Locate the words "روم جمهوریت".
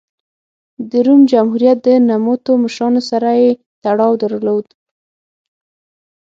1.05-1.77